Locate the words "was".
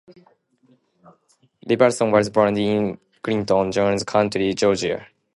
2.09-2.31